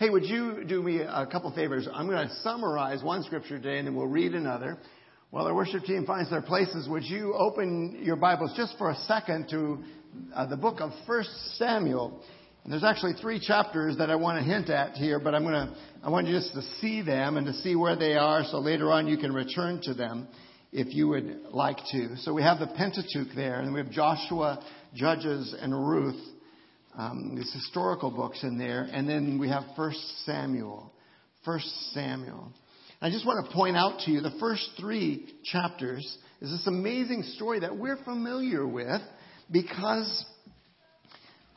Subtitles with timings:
[0.00, 1.86] Hey, would you do me a couple favors?
[1.92, 4.78] I'm going to summarize one scripture today and then we'll read another.
[5.28, 8.94] While our worship team finds their places, would you open your Bibles just for a
[9.06, 9.84] second to
[10.34, 11.28] uh, the book of First
[11.58, 12.24] Samuel?
[12.64, 15.68] And there's actually three chapters that I want to hint at here, but I'm going
[15.68, 18.58] to, I want you just to see them and to see where they are so
[18.58, 20.28] later on you can return to them
[20.72, 22.16] if you would like to.
[22.20, 24.64] So we have the Pentateuch there, and we have Joshua,
[24.94, 26.22] Judges, and Ruth,
[26.96, 30.92] um, these historical books in there, and then we have First Samuel.
[31.44, 32.52] First Samuel.
[33.00, 36.04] I just want to point out to you the first three chapters
[36.42, 39.00] is this amazing story that we're familiar with
[39.50, 40.24] because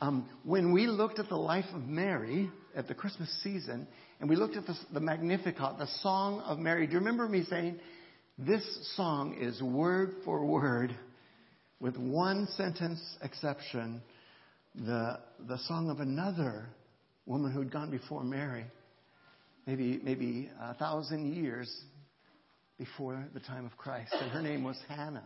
[0.00, 3.86] um, when we looked at the life of Mary at the Christmas season
[4.20, 7.44] and we looked at the, the Magnificat, the Song of Mary, do you remember me
[7.44, 7.78] saying
[8.38, 8.64] this
[8.96, 10.96] song is word for word
[11.78, 14.00] with one sentence exception
[14.74, 16.66] the, the song of another
[17.26, 18.66] woman who'd gone before Mary?
[19.66, 21.72] maybe, maybe a thousand years
[22.78, 24.14] before the time of Christ.
[24.20, 25.24] And her name was Hannah.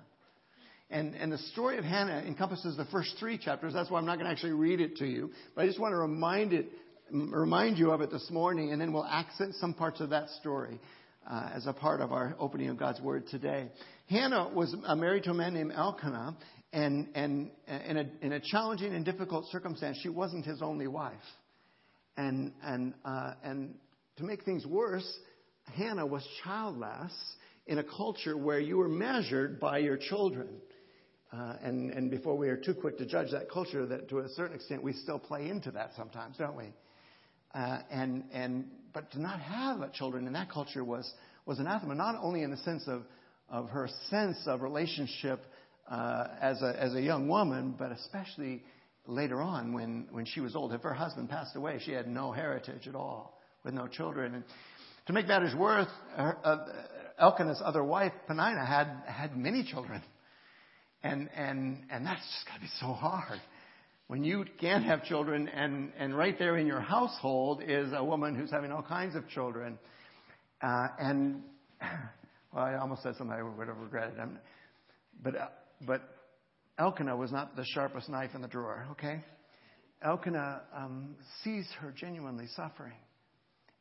[0.90, 3.74] And, and the story of Hannah encompasses the first three chapters.
[3.74, 5.30] That's why I'm not going to actually read it to you.
[5.54, 6.70] But I just want to remind, it,
[7.10, 10.80] remind you of it this morning, and then we'll accent some parts of that story
[11.28, 13.70] uh, as a part of our opening of God's Word today.
[14.08, 16.38] Hannah was uh, married to a man named Elkanah,
[16.72, 21.14] and, and in, a, in a challenging and difficult circumstance, she wasn't his only wife.
[22.16, 23.74] And, and, uh, and
[24.16, 25.08] to make things worse,
[25.76, 27.12] Hannah was childless
[27.66, 30.48] in a culture where you were measured by your children.
[31.32, 34.28] Uh, and, and before we are too quick to judge that culture, that to a
[34.30, 36.72] certain extent we still play into that sometimes, don't we?
[37.54, 41.10] Uh, and, and, but to not have children in that culture was,
[41.46, 43.02] was anathema, not only in the sense of,
[43.48, 45.44] of her sense of relationship
[45.90, 48.62] uh, as, a, as a young woman, but especially
[49.06, 50.72] later on when, when she was old.
[50.72, 54.34] If her husband passed away, she had no heritage at all with no children.
[54.34, 54.44] And
[55.06, 56.58] to make matters worse, uh,
[57.18, 60.02] Elkanah's other wife, Peninnah, had, had many children.
[61.02, 63.40] And, and, and that's just got to be so hard.
[64.08, 68.34] When you can't have children, and, and right there in your household is a woman
[68.34, 69.78] who's having all kinds of children.
[70.62, 71.42] Uh, and,
[72.52, 74.18] well, I almost said something I would have regretted.
[74.18, 74.38] I'm,
[75.22, 75.48] but, uh,
[75.86, 76.02] but
[76.78, 79.24] Elkanah was not the sharpest knife in the drawer, okay?
[80.02, 82.94] Elkanah um, sees her genuinely suffering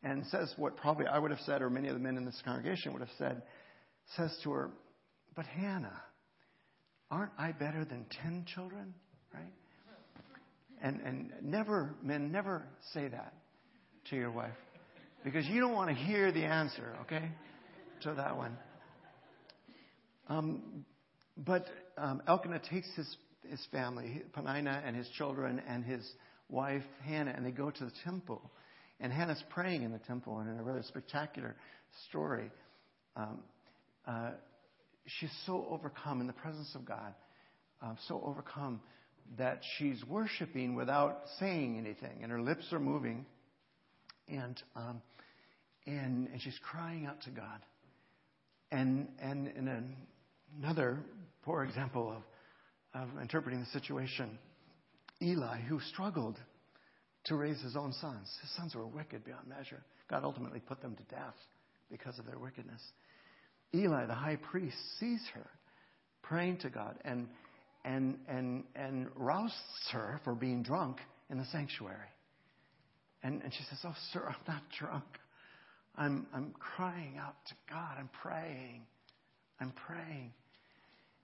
[0.03, 2.41] and says what probably I would have said, or many of the men in this
[2.43, 3.41] congregation would have said,
[4.15, 4.71] says to her,
[5.35, 6.01] But Hannah,
[7.11, 8.93] aren't I better than ten children?
[9.33, 9.53] Right?
[10.81, 13.33] And, and never, men, never say that
[14.09, 14.51] to your wife
[15.23, 17.29] because you don't want to hear the answer, okay,
[18.01, 18.57] to that one.
[20.29, 20.85] Um,
[21.45, 21.67] but
[21.97, 23.15] um, Elkanah takes his,
[23.47, 26.01] his family, Peninnah and his children and his
[26.49, 28.51] wife Hannah, and they go to the temple.
[28.99, 31.55] And Hannah's praying in the temple, and in a rather spectacular
[32.09, 32.49] story,
[33.15, 33.39] um,
[34.07, 34.31] uh,
[35.05, 37.13] she's so overcome in the presence of God,
[37.81, 38.81] uh, so overcome
[39.37, 43.25] that she's worshiping without saying anything, and her lips are moving,
[44.27, 45.01] and um,
[45.85, 47.59] and and she's crying out to God.
[48.71, 49.95] And and in an,
[50.61, 50.99] another
[51.47, 52.23] poor example of
[52.93, 54.37] of interpreting the situation,
[55.21, 56.37] Eli, who struggled
[57.25, 58.33] to raise his own sons.
[58.41, 59.83] His sons were wicked beyond measure.
[60.09, 61.35] God ultimately put them to death
[61.91, 62.81] because of their wickedness.
[63.75, 65.47] Eli, the high priest, sees her
[66.23, 67.27] praying to God and,
[67.83, 70.97] and, and, and rousts her for being drunk
[71.29, 71.97] in the sanctuary.
[73.23, 75.05] And, and she says, Oh, sir, I'm not drunk.
[75.95, 77.95] I'm, I'm crying out to God.
[77.97, 78.83] I'm praying.
[79.59, 80.31] I'm praying.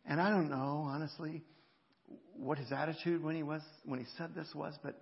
[0.05, 1.43] And I don't know, honestly,
[2.35, 4.99] what his attitude when he was when he said this was, but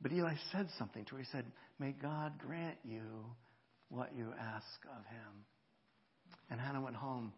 [0.00, 1.20] but Eli said something to her.
[1.20, 1.44] He said,
[1.78, 3.02] May God grant you
[3.88, 5.44] what you ask of him.
[6.50, 7.32] And Hannah went home,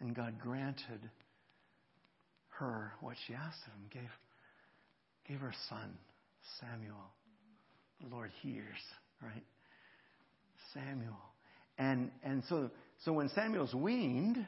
[0.00, 1.10] and God granted
[2.58, 4.10] her what she asked of him, gave,
[5.28, 5.96] gave her son,
[6.60, 7.12] Samuel.
[8.00, 8.78] The Lord hears,
[9.22, 9.44] right?
[10.74, 11.20] Samuel.
[11.78, 12.70] And, and so,
[13.04, 14.44] so when Samuel's weaned,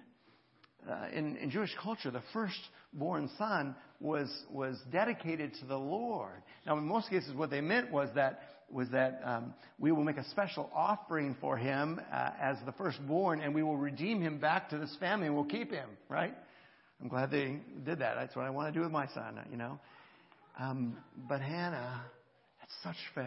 [0.88, 6.42] uh, in, in Jewish culture, the firstborn son was, was dedicated to the Lord.
[6.66, 8.40] Now, in most cases, what they meant was that,
[8.70, 13.40] was that um, we will make a special offering for him uh, as the firstborn,
[13.40, 16.34] and we will redeem him back to this family, and we'll keep him, right?
[17.00, 18.14] I'm glad they did that.
[18.14, 19.78] That's what I want to do with my son, you know.
[20.58, 20.96] Um,
[21.28, 22.02] but Hannah
[22.58, 23.26] had such faith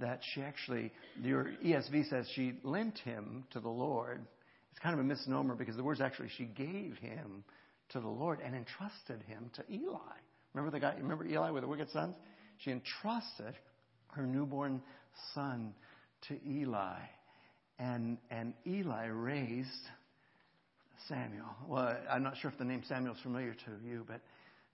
[0.00, 4.20] that she actually, your ESV says she lent him to the Lord
[4.78, 7.42] it's kind of a misnomer because the words actually, she gave him
[7.88, 9.98] to the Lord and entrusted him to Eli.
[10.54, 12.14] Remember the guy, remember Eli with the wicked sons?
[12.58, 13.56] She entrusted
[14.12, 14.80] her newborn
[15.34, 15.74] son
[16.28, 16.94] to Eli.
[17.80, 19.68] And, and Eli raised
[21.08, 21.56] Samuel.
[21.66, 24.20] Well, I'm not sure if the name Samuel is familiar to you, but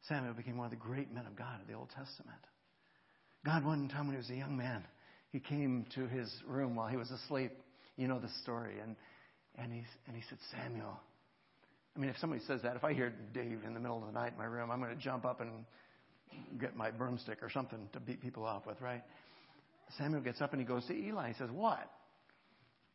[0.07, 2.41] Samuel became one of the great men of God of the Old Testament.
[3.47, 4.85] God, one time when he was a young man,
[5.33, 7.53] he came to his room while he was asleep.
[7.97, 8.75] You know the story.
[8.83, 8.97] And,
[9.59, 10.99] and, he, and he said, Samuel.
[11.97, 14.13] I mean, if somebody says that, if I hear Dave in the middle of the
[14.13, 15.65] night in my room, I'm going to jump up and
[16.59, 19.03] get my broomstick or something to beat people off with, right?
[19.99, 21.29] Samuel gets up and he goes to Eli.
[21.29, 21.89] He says, What?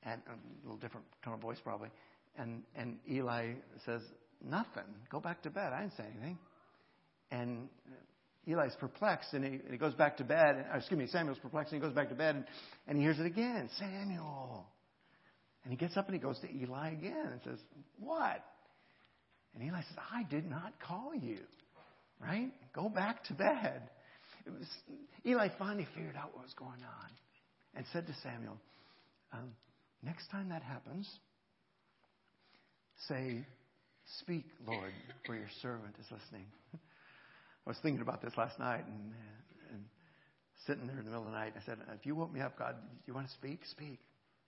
[0.04, 1.90] And um, a little different tone of voice, probably.
[2.38, 3.54] And, and Eli
[3.86, 4.02] says,
[4.44, 4.84] Nothing.
[5.10, 5.72] Go back to bed.
[5.74, 6.38] I didn't say anything.
[7.32, 7.70] And
[8.48, 10.56] Eli's perplexed and he, and he goes back to bed.
[10.56, 12.46] And, excuse me, Samuel's perplexed and he goes back to bed and,
[12.88, 14.66] and he hears it again Samuel.
[15.70, 17.60] And he gets up and he goes to Eli again and says,
[18.00, 18.44] What?
[19.54, 21.38] And Eli says, I did not call you.
[22.20, 22.50] Right?
[22.74, 23.84] Go back to bed.
[24.48, 24.68] Was,
[25.28, 27.10] Eli finally figured out what was going on
[27.76, 28.58] and said to Samuel,
[29.32, 29.52] um,
[30.02, 31.08] Next time that happens,
[33.08, 33.46] say,
[34.22, 34.92] Speak, Lord,
[35.28, 36.48] for your servant is listening.
[36.74, 39.14] I was thinking about this last night and,
[39.72, 39.84] and
[40.66, 41.54] sitting there in the middle of the night.
[41.56, 43.60] I said, If you woke me up, God, do you want to speak?
[43.70, 44.00] Speak.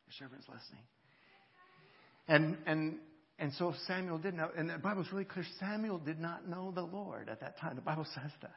[0.07, 0.81] Your servant's listening.
[2.31, 2.95] And, and,
[3.39, 6.81] and so Samuel did not, and the Bible's really clear Samuel did not know the
[6.81, 7.75] Lord at that time.
[7.75, 8.55] The Bible says that.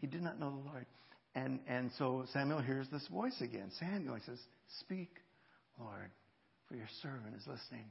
[0.00, 0.86] He did not know the Lord.
[1.34, 3.72] And, and so Samuel hears this voice again.
[3.80, 4.38] Samuel, he says,
[4.78, 5.10] Speak,
[5.80, 6.12] Lord,
[6.68, 7.86] for your servant is listening.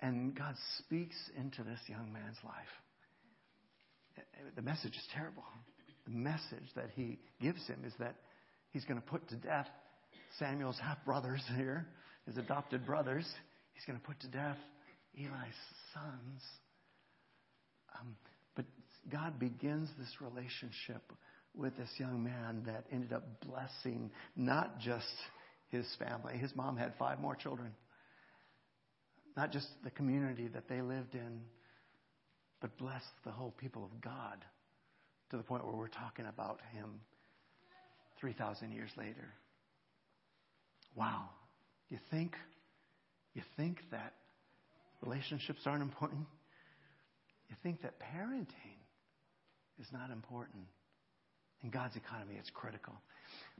[0.00, 2.54] And God speaks into this young man's life.
[4.56, 5.44] The message is terrible.
[6.06, 8.14] The message that he gives him is that
[8.70, 9.68] he's going to put to death
[10.38, 11.86] Samuel's half brothers here,
[12.24, 13.26] his adopted brothers.
[13.80, 14.58] He's going to put to death
[15.16, 15.54] Eli's
[15.94, 16.42] sons.
[17.98, 18.14] Um,
[18.54, 18.66] but
[19.10, 21.00] God begins this relationship
[21.54, 25.06] with this young man that ended up blessing not just
[25.70, 26.36] his family.
[26.36, 27.72] His mom had five more children.
[29.34, 31.40] Not just the community that they lived in,
[32.60, 34.44] but blessed the whole people of God
[35.30, 37.00] to the point where we're talking about him
[38.20, 39.32] 3,000 years later.
[40.94, 41.30] Wow.
[41.88, 42.34] You think,
[43.34, 44.14] you think that
[45.02, 46.26] relationships aren't important?
[47.48, 48.78] You think that parenting
[49.80, 50.64] is not important?
[51.62, 52.94] In God's economy, it's critical.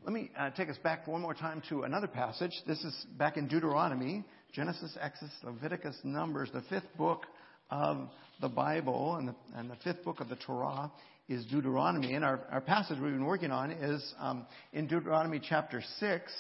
[0.05, 2.53] Let me uh, take us back one more time to another passage.
[2.67, 7.27] This is back in Deuteronomy, Genesis, Exodus, Leviticus, Numbers, the fifth book
[7.71, 8.09] of
[8.41, 10.91] the Bible and the, and the fifth book of the Torah
[11.29, 12.15] is Deuteronomy.
[12.15, 16.33] And our, our passage we've been working on is um, in Deuteronomy chapter 6.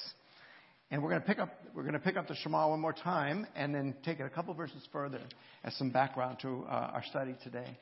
[0.92, 2.92] And we're going to pick up we're going to pick up the Shema one more
[2.92, 5.20] time and then take it a couple verses further
[5.62, 7.78] as some background to uh, our study today.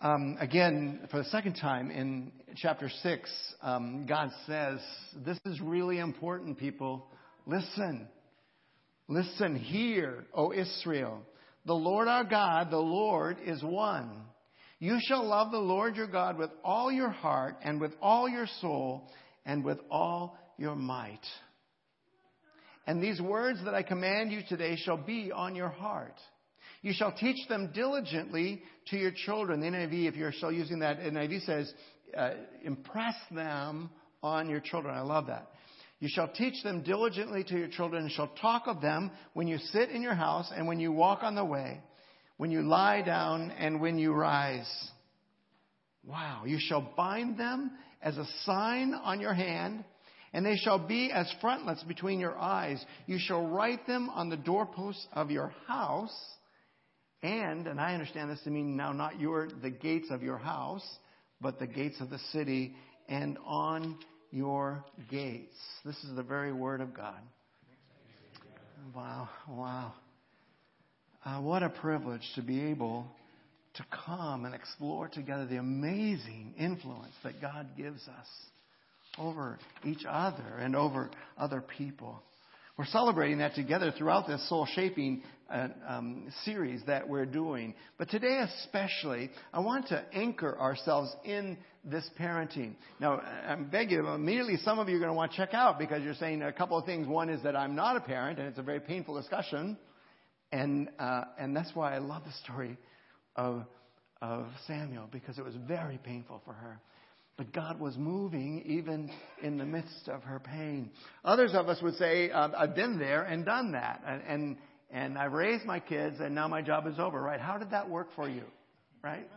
[0.00, 3.30] Um, again, for the second time in chapter 6,
[3.62, 4.78] um, God says,
[5.24, 7.06] This is really important, people.
[7.44, 8.06] Listen.
[9.08, 11.22] Listen, hear, O Israel.
[11.64, 14.26] The Lord our God, the Lord is one.
[14.78, 18.46] You shall love the Lord your God with all your heart and with all your
[18.60, 19.10] soul
[19.44, 21.24] and with all your might.
[22.86, 26.14] And these words that I command you today shall be on your heart.
[26.82, 29.60] You shall teach them diligently to your children.
[29.60, 31.72] The NIV, if you're still using that, NIV says,
[32.16, 32.30] uh,
[32.62, 33.90] impress them
[34.22, 34.94] on your children.
[34.94, 35.50] I love that.
[35.98, 39.58] You shall teach them diligently to your children and shall talk of them when you
[39.58, 41.80] sit in your house and when you walk on the way,
[42.36, 44.70] when you lie down and when you rise.
[46.04, 46.42] Wow.
[46.46, 49.84] You shall bind them as a sign on your hand
[50.36, 52.84] and they shall be as frontlets between your eyes.
[53.06, 56.14] You shall write them on the doorposts of your house
[57.22, 60.86] and, and I understand this to mean now not your, the gates of your house,
[61.40, 62.74] but the gates of the city
[63.08, 63.98] and on
[64.30, 65.56] your gates.
[65.84, 67.20] This is the very word of God.
[68.94, 69.94] Wow, wow.
[71.24, 73.06] Uh, what a privilege to be able
[73.74, 78.26] to come and explore together the amazing influence that God gives us
[79.18, 82.22] over each other and over other people.
[82.76, 87.74] We're celebrating that together throughout this soul shaping uh, um, series that we're doing.
[87.96, 92.74] But today, especially, I want to anchor ourselves in this parenting.
[93.00, 95.78] Now, I beg you, immediately some of you are going to want to check out
[95.78, 97.06] because you're saying a couple of things.
[97.06, 99.78] One is that I'm not a parent, and it's a very painful discussion.
[100.52, 102.76] And, uh, and that's why I love the story
[103.36, 103.62] of,
[104.20, 106.80] of Samuel because it was very painful for her.
[107.36, 109.10] But God was moving even
[109.42, 110.90] in the midst of her pain.
[111.24, 114.02] Others of us would say, uh, I've been there and done that.
[114.06, 114.56] And, and,
[114.90, 117.40] and I've raised my kids and now my job is over, right?
[117.40, 118.44] How did that work for you?
[119.02, 119.28] Right?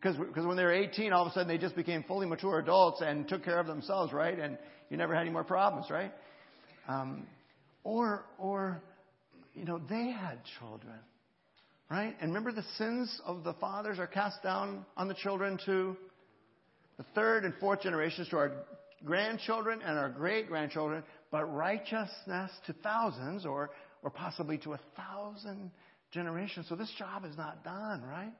[0.00, 3.02] Because when they were 18, all of a sudden they just became fully mature adults
[3.02, 4.38] and took care of themselves, right?
[4.38, 4.56] And
[4.88, 6.12] you never had any more problems, right?
[6.88, 7.26] Um,
[7.84, 8.82] or, or,
[9.54, 10.98] you know, they had children,
[11.90, 12.16] right?
[12.20, 15.96] And remember the sins of the fathers are cast down on the children to
[16.96, 18.52] the third and fourth generations, to our
[19.04, 23.70] grandchildren and our great grandchildren, but righteousness to thousands or,
[24.02, 25.70] or possibly to a thousand
[26.12, 26.66] generations.
[26.68, 28.32] So this job is not done, right?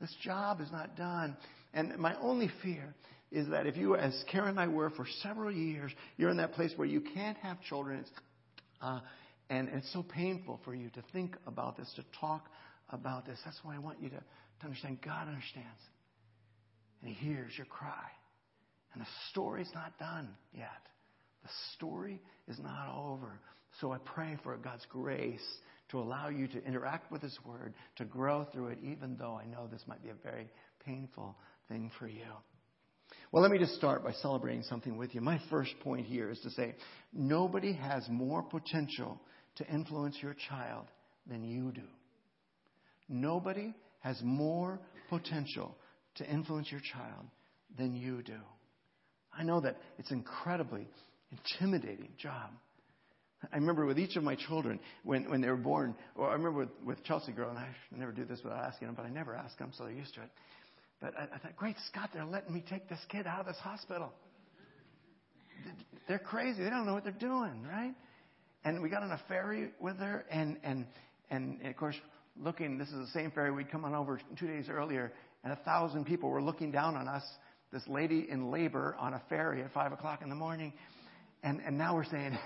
[0.00, 1.36] This job is not done.
[1.74, 2.94] And my only fear
[3.30, 6.52] is that if you, as Karen and I were for several years, you're in that
[6.52, 8.10] place where you can't have children, it's,
[8.80, 9.00] uh,
[9.50, 12.46] and it's so painful for you to think about this, to talk
[12.88, 13.38] about this.
[13.44, 15.80] That's why I want you to, to understand God understands.
[17.00, 18.08] And He hears your cry.
[18.92, 20.68] And the story's not done yet.
[21.42, 23.40] The story is not over.
[23.80, 25.40] So I pray for God's grace
[25.90, 29.46] to allow you to interact with His Word, to grow through it, even though I
[29.46, 30.48] know this might be a very
[30.84, 31.36] painful
[31.68, 32.26] thing for you.
[33.32, 35.20] Well, let me just start by celebrating something with you.
[35.20, 36.74] My first point here is to say
[37.12, 39.20] nobody has more potential
[39.56, 40.86] to influence your child
[41.26, 41.86] than you do.
[43.08, 45.76] Nobody has more potential
[46.20, 47.26] to influence your child
[47.76, 48.38] than you do.
[49.36, 50.88] I know that it's incredibly
[51.30, 52.50] intimidating job.
[53.52, 56.58] I remember with each of my children when, when they were born, or I remember
[56.58, 59.34] with, with Chelsea girl, and I never do this without asking them, but I never
[59.34, 60.30] ask them, so they're used to it.
[61.00, 63.56] But I, I thought, great Scott, they're letting me take this kid out of this
[63.62, 64.12] hospital.
[66.06, 66.62] They're crazy.
[66.62, 67.94] They don't know what they're doing, right?
[68.64, 70.86] And we got on a ferry with her, and and,
[71.30, 71.96] and of course,
[72.42, 72.78] looking.
[72.78, 75.12] This is the same ferry we'd come on over two days earlier,
[75.44, 77.24] and a thousand people were looking down on us.
[77.72, 80.72] This lady in labor on a ferry at five o'clock in the morning,
[81.42, 82.36] and and now we're saying,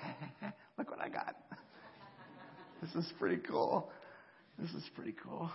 [0.79, 1.37] look what I got.
[2.83, 3.91] this is pretty cool.
[4.59, 5.51] This is pretty cool.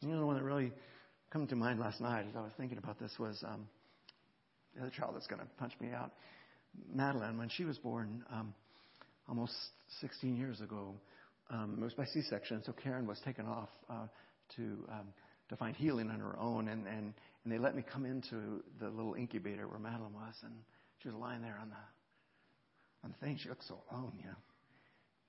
[0.00, 0.72] You know the one that really
[1.30, 3.68] come to mind last night as I was thinking about this was um,
[4.74, 6.12] the other child that's going to punch me out,
[6.92, 7.38] Madeline.
[7.38, 8.54] When she was born um,
[9.28, 9.52] almost
[10.00, 10.94] 16 years ago,
[11.50, 14.06] um, it was by C-section, so Karen was taken off uh,
[14.56, 15.06] to um,
[15.50, 17.12] to find healing on her own, and, and
[17.44, 20.52] and they let me come into the little incubator where Madeline was, and
[21.02, 23.38] she was lying there on the on the thing.
[23.42, 24.36] She looked so alone, you know.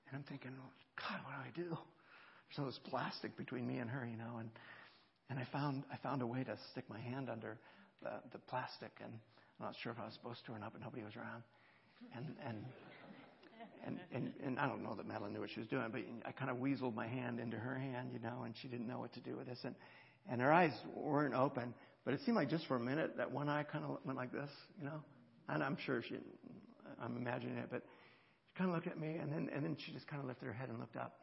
[0.08, 1.70] And I'm thinking, oh, God, what do I do?
[1.70, 4.50] There's so there's plastic between me and her, you know, and
[5.32, 7.58] and I found, I found a way to stick my hand under
[8.04, 9.14] the, the plastic, and
[9.60, 11.44] I'm not sure if I was supposed to or not, but nobody was around.
[12.14, 12.66] And, and,
[13.88, 16.34] and, and, and I don't know that Madeline knew what she was doing, but I
[16.34, 19.14] kind of weaseled my hand into her hand, you know, and she didn't know what
[19.14, 19.60] to do with this.
[19.64, 19.74] And,
[20.30, 21.74] and her eyes weren't open,
[22.06, 24.32] but it seemed like just for a minute that one eye kind of went like
[24.32, 25.02] this, you know.
[25.50, 26.16] And I'm sure she,
[27.02, 27.84] I'm imagining it, but
[28.48, 30.46] she kind of looked at me, and then, and then she just kind of lifted
[30.46, 31.14] her head and looked up.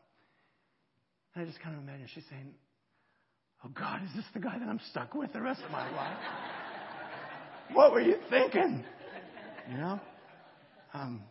[1.35, 2.55] And I just kind of imagined she's saying,
[3.65, 6.19] Oh, God, is this the guy that I'm stuck with the rest of my life?
[7.73, 8.85] what were you thinking?
[9.71, 10.01] You know?
[10.95, 11.23] Um,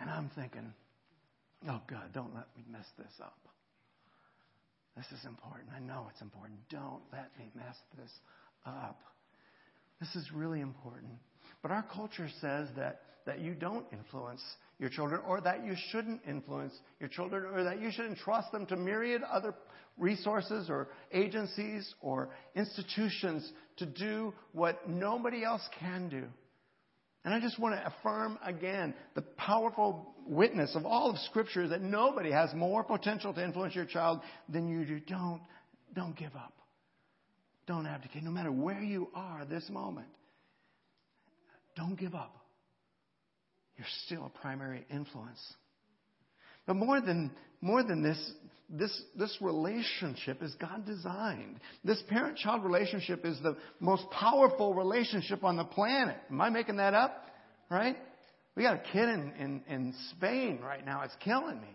[0.00, 0.72] and I'm thinking,
[1.68, 3.38] oh, God, don't let me mess this up.
[4.96, 5.70] This is important.
[5.74, 6.58] I know it's important.
[6.68, 8.10] Don't let me mess this
[8.66, 9.00] up.
[10.00, 11.12] This is really important.
[11.62, 14.42] But our culture says that, that you don't influence
[14.78, 18.66] your children, or that you shouldn't influence your children, or that you should entrust them
[18.66, 19.54] to myriad other
[19.96, 26.24] resources or agencies or institutions to do what nobody else can do.
[27.24, 31.80] And I just want to affirm again the powerful witness of all of Scripture that
[31.80, 35.00] nobody has more potential to influence your child than you do.
[35.00, 35.40] Don't,
[35.94, 36.52] don't give up.
[37.66, 38.24] Don't abdicate.
[38.24, 40.08] No matter where you are this moment,
[41.76, 42.36] don't give up.
[43.76, 45.40] You're still a primary influence.
[46.66, 48.32] But more than, more than this,
[48.72, 51.60] this, this relationship is God designed.
[51.84, 56.16] This parent child relationship is the most powerful relationship on the planet.
[56.30, 57.26] Am I making that up?
[57.70, 57.96] Right?
[58.56, 61.02] We got a kid in, in, in Spain right now.
[61.02, 61.68] It's killing me.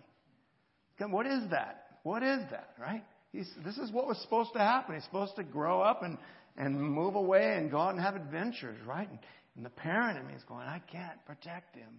[1.08, 1.84] What is that?
[2.04, 2.70] What is that?
[2.80, 3.04] Right?
[3.32, 4.96] He's, this is what was supposed to happen.
[4.96, 6.18] He's supposed to grow up and,
[6.58, 9.10] and move away and go out and have adventures, right?
[9.10, 9.20] And,
[9.56, 11.90] and the parent in me is going, I can't protect him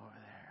[0.00, 0.41] over there.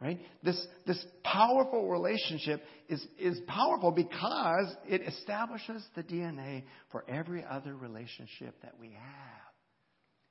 [0.00, 0.20] Right?
[0.44, 6.62] This, this powerful relationship is, is powerful because it establishes the DNA
[6.92, 9.38] for every other relationship that we have.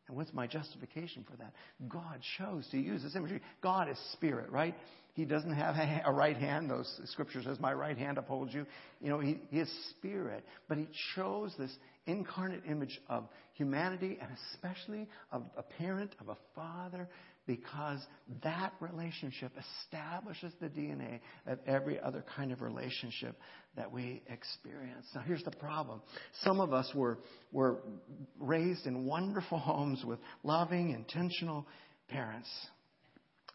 [0.07, 1.53] And what's my justification for that?
[1.89, 3.41] God chose to use this imagery.
[3.62, 4.74] God is spirit, right?
[5.13, 6.69] He doesn't have a, right hand.
[6.69, 8.65] Those scripture says, "My right hand upholds you."
[9.01, 14.29] You know, he, he is spirit, but he chose this incarnate image of humanity and
[14.53, 17.09] especially of a parent, of a father,
[17.47, 18.05] because
[18.43, 23.35] that relationship establishes the DNA of every other kind of relationship
[23.77, 25.05] that we experience.
[25.15, 26.01] Now, here's the problem.
[26.43, 27.17] Some of us were,
[27.51, 27.77] were
[28.37, 31.65] raised in wonderful homes with loving, intentional
[32.09, 32.49] parents.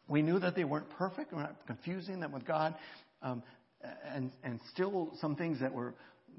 [0.09, 1.33] We knew that they weren't perfect.
[1.33, 2.75] We're not confusing them with God.
[3.21, 3.43] Um,
[4.13, 5.95] and, and still, some things that were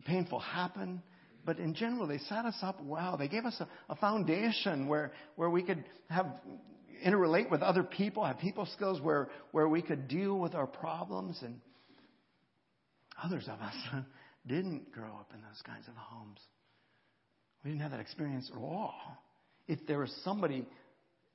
[0.05, 1.01] painful happen.
[1.45, 3.17] But in general, they set us up well.
[3.17, 6.27] They gave us a, a foundation where, where we could have
[7.03, 11.39] interrelate with other people, have people skills where, where we could deal with our problems.
[11.41, 11.59] And
[13.23, 13.75] others of us
[14.47, 16.39] didn't grow up in those kinds of homes.
[17.63, 18.93] We didn't have that experience at all.
[19.67, 20.65] If there was somebody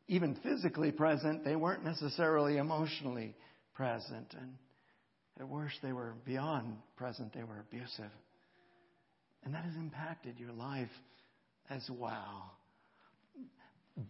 [0.09, 3.35] even physically present, they weren't necessarily emotionally
[3.75, 4.35] present.
[4.39, 4.55] And
[5.39, 8.11] at worst, they were beyond present, they were abusive.
[9.45, 10.91] And that has impacted your life
[11.71, 12.58] as well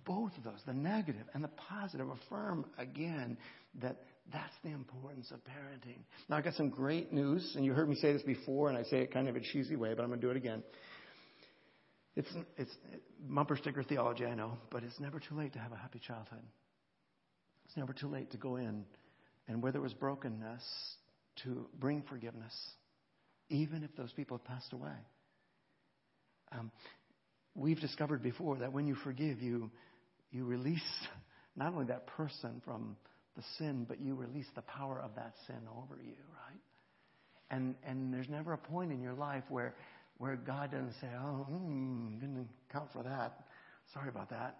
[0.04, 3.36] both of those, the negative and the positive, affirm again
[3.80, 3.96] that
[4.32, 5.98] that's the importance of parenting.
[6.28, 8.82] Now, I got some great news, and you heard me say this before, and I
[8.82, 10.62] say it kind of a cheesy way, but I'm going to do it again.
[12.14, 12.74] It's, it's
[13.20, 16.42] bumper sticker theology, I know, but it's never too late to have a happy childhood.
[17.64, 18.84] It's never too late to go in,
[19.46, 20.62] and where there was brokenness,
[21.44, 22.54] to bring forgiveness,
[23.48, 24.96] even if those people have passed away.
[26.52, 26.70] Um,
[27.58, 29.70] we've discovered before that when you forgive, you,
[30.30, 30.80] you release
[31.56, 32.96] not only that person from
[33.36, 36.14] the sin, but you release the power of that sin over you,
[36.46, 36.60] right?
[37.50, 39.74] And, and there's never a point in your life where,
[40.18, 43.40] where God doesn't say, oh, mm, didn't count for that.
[43.94, 44.56] Sorry about that.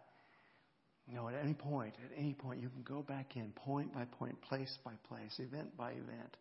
[1.13, 4.41] No, at any point, at any point, you can go back in point by point,
[4.43, 6.37] place by place, event by event,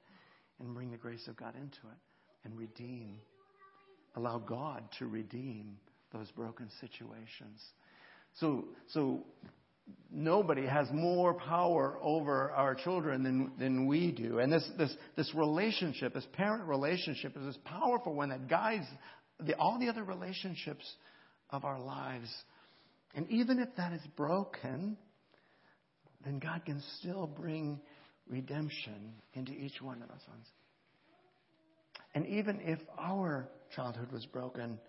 [0.60, 1.98] and bring the grace of God into it
[2.44, 3.20] and redeem.
[4.16, 5.78] Allow God to redeem
[6.18, 7.62] those broken situations.
[8.40, 9.24] So, so
[10.12, 14.40] nobody has more power over our children than, than we do.
[14.40, 18.86] And this, this, this relationship, this parent relationship, is this powerful one that guides
[19.40, 20.86] the, all the other relationships
[21.50, 22.34] of our lives.
[23.16, 24.98] And even if that is broken,
[26.26, 27.80] then God can still bring
[28.30, 30.22] redemption into each one of us.
[32.14, 34.80] And even if our childhood was broken,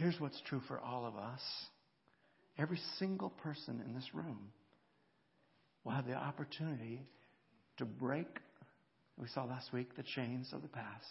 [0.00, 1.42] Here's what's true for all of us.
[2.56, 4.50] Every single person in this room
[5.84, 7.02] will have the opportunity
[7.76, 8.26] to break,
[9.18, 11.04] we saw last week, the chains of the past,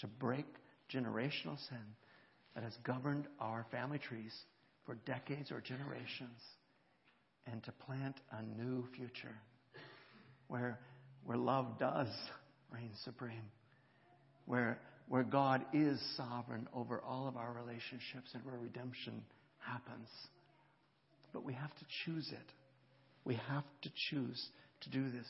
[0.00, 0.44] to break
[0.92, 1.78] generational sin
[2.54, 4.34] that has governed our family trees
[4.84, 6.42] for decades or generations,
[7.50, 9.34] and to plant a new future
[10.48, 10.78] where,
[11.24, 12.08] where love does
[12.70, 13.48] reign supreme,
[14.44, 19.22] where where God is sovereign over all of our relationships and where redemption
[19.58, 20.08] happens.
[21.32, 22.52] But we have to choose it.
[23.24, 24.48] We have to choose
[24.82, 25.26] to do this.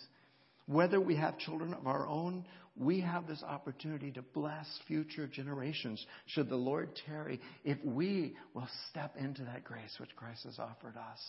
[0.67, 2.45] Whether we have children of our own,
[2.77, 8.69] we have this opportunity to bless future generations should the Lord tarry if we will
[8.91, 11.21] step into that grace which Christ has offered us.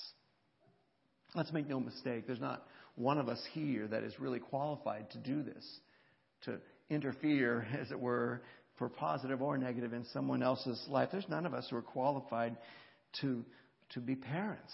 [1.36, 5.18] Let's make no mistake, there's not one of us here that is really qualified to
[5.20, 5.80] do this,
[6.46, 8.42] to interfere, as it were,
[8.78, 11.10] for positive or negative in someone else's life.
[11.12, 12.58] There's none of us who are qualified
[13.22, 13.44] to,
[13.92, 14.74] to be parents.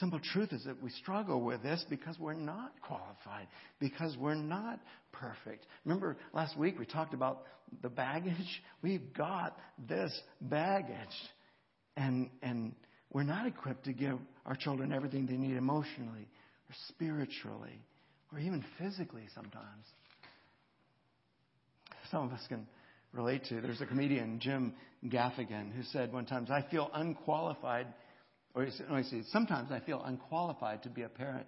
[0.00, 3.48] Simple truth is that we struggle with this because we're not qualified,
[3.80, 4.80] because we're not
[5.12, 5.64] perfect.
[5.84, 7.44] Remember last week we talked about
[7.82, 8.62] the baggage?
[8.82, 9.56] We've got
[9.88, 10.96] this baggage.
[11.96, 12.74] And, and
[13.12, 16.28] we're not equipped to give our children everything they need emotionally
[16.68, 17.80] or spiritually
[18.32, 19.86] or even physically sometimes
[22.10, 22.66] some of us can
[23.12, 23.60] relate to.
[23.60, 24.74] There's a comedian, Jim
[25.06, 27.86] Gaffigan, who said one time, I feel unqualified,
[28.54, 31.46] or he said, no, he said, sometimes I feel unqualified to be a parent.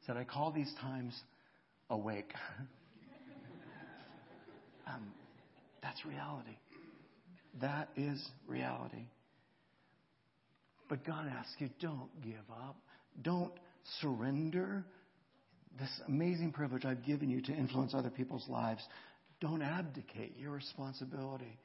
[0.00, 1.18] He said, I call these times
[1.90, 2.32] awake.
[4.86, 5.12] um,
[5.82, 6.56] that's reality.
[7.60, 9.06] That is reality.
[10.88, 12.76] But God asks you, don't give up.
[13.22, 13.52] Don't
[14.00, 14.84] surrender
[15.78, 18.82] this amazing privilege I've given you to influence other people's lives.
[19.44, 21.58] Don't abdicate your responsibility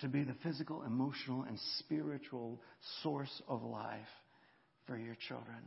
[0.00, 2.60] to be the physical, emotional, and spiritual
[3.04, 4.00] source of life
[4.88, 5.60] for your children.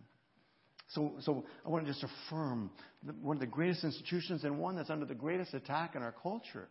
[0.90, 2.70] So, so I want to just affirm
[3.22, 6.68] one of the greatest institutions and one that's under the greatest attack in our culture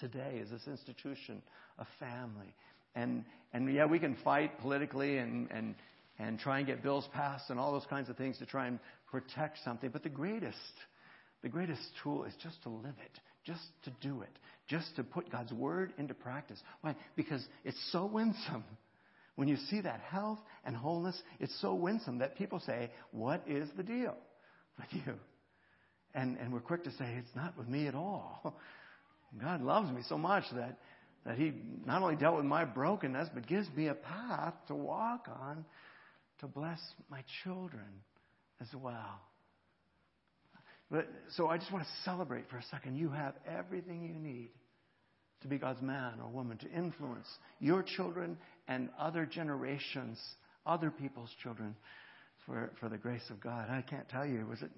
[0.00, 1.40] today is this institution
[1.78, 2.52] of family.
[2.96, 5.76] And, and yeah, we can fight politically and, and,
[6.18, 8.80] and try and get bills passed and all those kinds of things to try and
[9.12, 9.90] protect something.
[9.90, 10.56] But the greatest,
[11.44, 14.28] the greatest tool is just to live it just to do it,
[14.68, 16.60] just to put God's word into practice.
[16.82, 16.94] Why?
[17.16, 18.64] Because it's so winsome.
[19.36, 23.68] When you see that health and wholeness, it's so winsome that people say, What is
[23.76, 24.14] the deal
[24.78, 25.14] with you?
[26.14, 28.54] And, and we're quick to say, It's not with me at all.
[29.40, 30.78] God loves me so much that,
[31.24, 31.52] that He
[31.86, 35.64] not only dealt with my brokenness, but gives me a path to walk on
[36.40, 36.80] to bless
[37.10, 38.02] my children
[38.60, 39.20] as well.
[40.90, 42.96] But, so I just want to celebrate for a second.
[42.96, 44.48] You have everything you need
[45.42, 47.28] to be God's man or woman, to influence
[47.60, 50.18] your children and other generations,
[50.66, 51.76] other people's children,
[52.44, 53.68] for, for the grace of God.
[53.70, 54.70] I can't tell you, was it?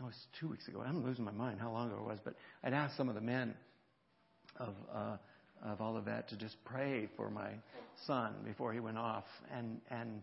[0.00, 0.82] Oh, it was two weeks ago.
[0.86, 3.20] I'm losing my mind how long ago it was, but I'd asked some of the
[3.20, 3.54] men
[4.58, 5.16] of uh,
[5.64, 7.50] of Olivet to just pray for my
[8.06, 10.22] son before he went off, and and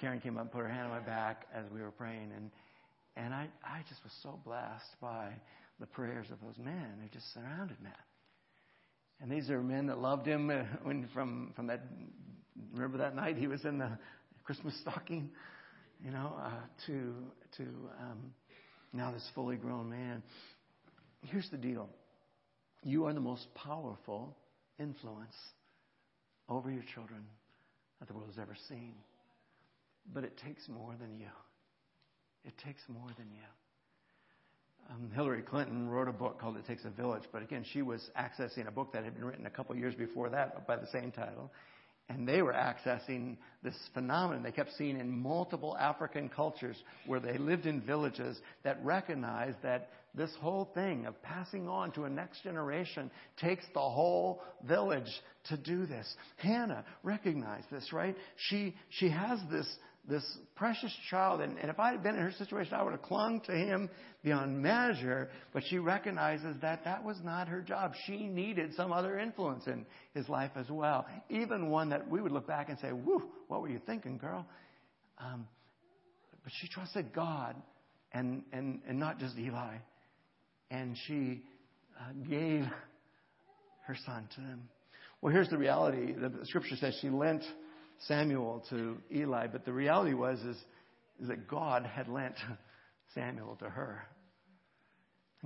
[0.00, 2.50] Karen came up and put her hand on my back as we were praying, and
[3.16, 5.28] and I, I just was so blessed by
[5.78, 7.90] the prayers of those men who just surrounded me.
[9.20, 11.82] And these are men that loved him uh, when from, from that,
[12.72, 13.90] remember that night he was in the
[14.44, 15.30] Christmas stocking,
[16.04, 16.50] you know, uh,
[16.86, 17.14] to,
[17.56, 17.62] to
[18.00, 18.32] um,
[18.92, 20.22] now this fully grown man.
[21.22, 21.88] Here's the deal
[22.82, 24.34] you are the most powerful
[24.78, 25.34] influence
[26.48, 27.20] over your children
[27.98, 28.94] that the world has ever seen.
[30.14, 31.26] But it takes more than you.
[32.44, 33.46] It takes more than you.
[34.90, 38.10] Um, Hillary Clinton wrote a book called It Takes a Village, but again, she was
[38.18, 41.12] accessing a book that had been written a couple years before that by the same
[41.12, 41.52] title.
[42.08, 46.76] And they were accessing this phenomenon they kept seeing in multiple African cultures
[47.06, 52.04] where they lived in villages that recognized that this whole thing of passing on to
[52.04, 55.10] a next generation takes the whole village
[55.50, 56.12] to do this.
[56.38, 58.16] Hannah recognized this, right?
[58.48, 59.68] She, she has this,
[60.08, 60.24] this
[60.56, 61.40] precious child.
[61.40, 63.88] And, and if I had been in her situation, I would have clung to him
[64.22, 65.30] beyond measure.
[65.52, 67.92] But she recognizes that that was not her job.
[68.06, 71.06] She needed some other influence in his life as well.
[71.28, 74.46] Even one that we would look back and say, Whew, what were you thinking, girl?
[75.18, 75.46] Um,
[76.42, 77.54] but she trusted God
[78.12, 79.76] and, and, and not just Eli.
[80.70, 81.42] And she
[81.98, 82.64] uh, gave
[83.86, 84.62] her son to them.
[85.20, 86.14] Well, here's the reality.
[86.14, 87.42] The scripture says she lent
[88.06, 90.56] Samuel to Eli, but the reality was is,
[91.20, 92.36] is that God had lent
[93.14, 94.06] Samuel to her.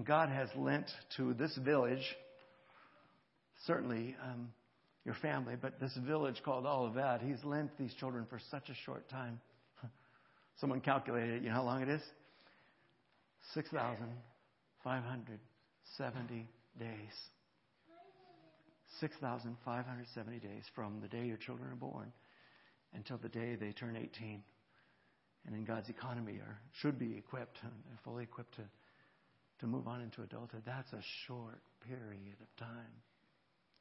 [0.02, 2.04] God has lent to this village,
[3.66, 4.52] certainly um,
[5.04, 9.08] your family, but this village called Olivet, He's lent these children for such a short
[9.08, 9.40] time.
[10.60, 11.42] Someone calculated it.
[11.42, 12.02] You know how long it is?
[13.52, 16.88] 6,570 days.
[19.00, 22.12] 6,570 days from the day your children are born
[22.94, 24.42] until the day they turn 18
[25.46, 28.62] and in God's economy are, should be equipped and fully equipped to,
[29.60, 30.62] to move on into adulthood.
[30.64, 32.92] That's a short period of time.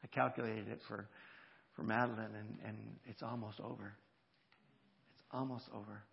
[0.04, 1.08] I calculated it for,
[1.76, 3.94] for Madeline, and, and it's almost over.
[5.16, 6.04] It's almost over.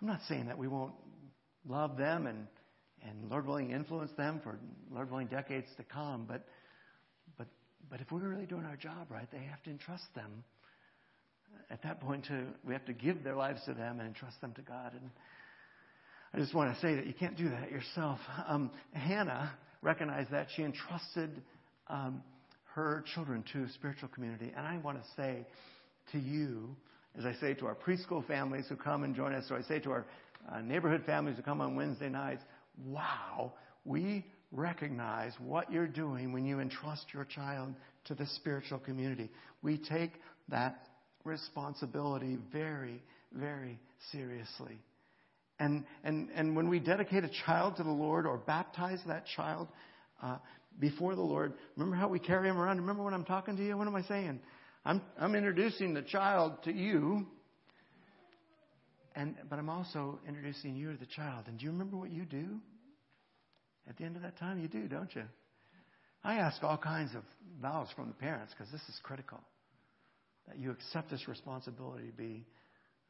[0.00, 0.92] I'm not saying that we won't
[1.66, 2.46] love them and,
[3.08, 4.58] and Lord willing, influence them for
[4.90, 6.44] Lord willing decades to come, but,
[7.38, 7.46] but,
[7.88, 10.44] but if we're really doing our job right, they have to entrust them
[11.70, 12.26] at that point,
[12.64, 14.92] we have to give their lives to them and entrust them to God.
[14.92, 15.10] And
[16.34, 18.18] I just want to say that you can't do that yourself.
[18.46, 21.42] Um, Hannah recognized that she entrusted
[21.88, 22.22] um,
[22.74, 24.52] her children to a spiritual community.
[24.56, 25.46] And I want to say
[26.12, 26.76] to you,
[27.18, 29.78] as I say to our preschool families who come and join us, or I say
[29.80, 30.06] to our
[30.50, 32.42] uh, neighborhood families who come on Wednesday nights,
[32.86, 33.52] wow,
[33.84, 39.30] we recognize what you're doing when you entrust your child to the spiritual community.
[39.62, 40.12] We take
[40.48, 40.86] that
[41.24, 43.78] responsibility very, very
[44.10, 44.78] seriously.
[45.58, 49.68] And, and, and when we dedicate a child to the Lord or baptize that child
[50.22, 50.38] uh,
[50.80, 52.80] before the Lord, remember how we carry him around?
[52.80, 53.76] Remember when I'm talking to you?
[53.76, 54.40] What am I saying?
[54.84, 57.26] I'm, I'm introducing the child to you,
[59.14, 61.44] and, but I'm also introducing you to the child.
[61.46, 62.58] And do you remember what you do?
[63.88, 65.24] At the end of that time, you do, don't you?
[66.24, 67.22] I ask all kinds of
[67.60, 69.40] vows from the parents because this is critical
[70.52, 72.44] that you accept this responsibility to be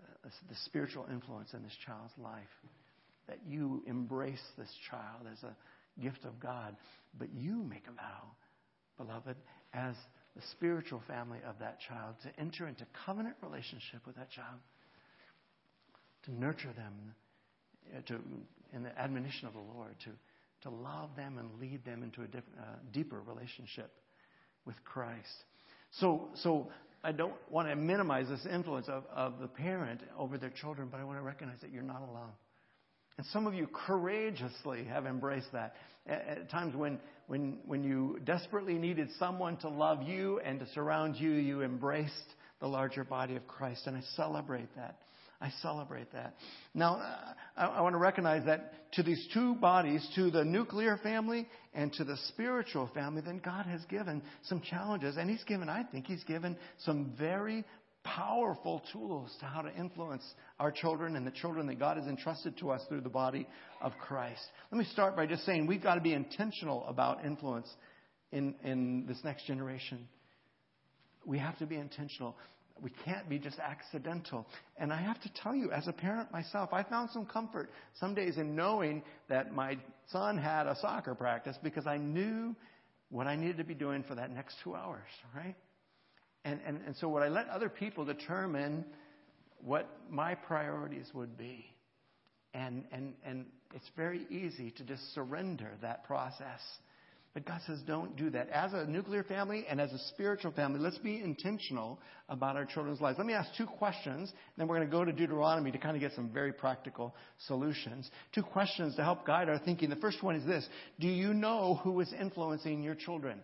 [0.00, 2.42] uh, the spiritual influence in this child's life,
[3.26, 5.56] that you embrace this child as a
[6.00, 6.76] gift of God,
[7.18, 8.22] but you make a vow,
[8.96, 9.36] beloved,
[9.74, 9.96] as
[10.36, 14.60] the spiritual family of that child, to enter into covenant relationship with that child,
[16.24, 16.94] to nurture them,
[17.96, 18.20] uh, to
[18.72, 20.10] in the admonition of the Lord, to
[20.62, 23.90] to love them and lead them into a diff, uh, deeper relationship
[24.64, 25.44] with Christ.
[25.98, 26.70] So, so
[27.04, 31.00] I don't want to minimize this influence of, of the parent over their children, but
[31.00, 32.30] I want to recognize that you're not alone.
[33.18, 35.74] And some of you courageously have embraced that.
[36.06, 40.66] At at times when, when, when you desperately needed someone to love you and to
[40.74, 42.12] surround you, you embraced
[42.60, 43.86] the larger body of Christ.
[43.86, 44.98] And I celebrate that.
[45.42, 46.36] I celebrate that.
[46.72, 47.02] Now,
[47.56, 51.92] I, I want to recognize that to these two bodies, to the nuclear family and
[51.94, 55.16] to the spiritual family, then God has given some challenges.
[55.16, 57.64] And He's given, I think, He's given some very
[58.04, 60.22] powerful tools to how to influence
[60.60, 63.48] our children and the children that God has entrusted to us through the body
[63.80, 64.42] of Christ.
[64.70, 67.68] Let me start by just saying we've got to be intentional about influence
[68.30, 70.06] in, in this next generation.
[71.26, 72.36] We have to be intentional.
[72.80, 74.46] We can't be just accidental.
[74.76, 78.14] And I have to tell you, as a parent myself, I found some comfort some
[78.14, 79.78] days in knowing that my
[80.10, 82.54] son had a soccer practice because I knew
[83.10, 85.54] what I needed to be doing for that next two hours, right?
[86.44, 88.84] And, and, and so would I let other people determine
[89.60, 91.66] what my priorities would be?
[92.54, 96.60] And, and, and it's very easy to just surrender that process.
[97.34, 98.50] But God says, don't do that.
[98.50, 103.00] As a nuclear family and as a spiritual family, let's be intentional about our children's
[103.00, 103.16] lives.
[103.16, 106.00] Let me ask two questions, then we're going to go to Deuteronomy to kind of
[106.00, 107.14] get some very practical
[107.46, 108.10] solutions.
[108.34, 109.88] Two questions to help guide our thinking.
[109.88, 110.68] The first one is this
[111.00, 113.40] Do you know who is influencing your children?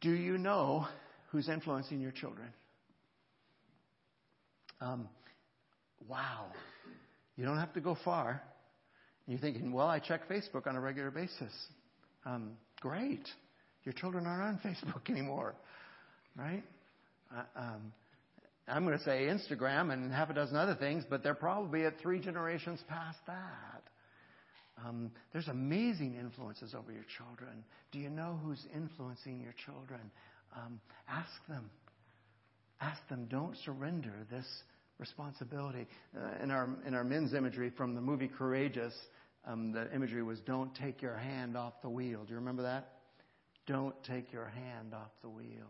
[0.00, 0.86] Do you know
[1.30, 2.48] who's influencing your children?
[4.80, 5.08] Um,
[6.06, 6.46] wow.
[7.36, 8.42] You don't have to go far.
[9.26, 11.52] You're thinking, well, I check Facebook on a regular basis.
[12.26, 13.26] Um, great.
[13.84, 15.54] Your children aren't on Facebook anymore,
[16.36, 16.62] right?
[17.34, 17.92] Uh, um,
[18.66, 21.98] I'm going to say Instagram and half a dozen other things, but they're probably at
[22.00, 23.82] three generations past that.
[24.84, 27.64] Um, there's amazing influences over your children.
[27.92, 30.00] Do you know who's influencing your children?
[30.56, 31.70] Um, ask them.
[32.80, 33.26] Ask them.
[33.30, 34.46] Don't surrender this
[34.98, 35.86] responsibility.
[36.16, 38.94] Uh, in our in our men's imagery from the movie Courageous,
[39.46, 42.88] um, the imagery was "Don't take your hand off the wheel." Do you remember that?
[43.66, 45.68] Don't take your hand off the wheel.